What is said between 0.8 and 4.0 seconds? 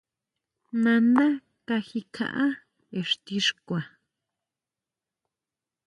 Nandá kaji kjaʼá ixti xkua.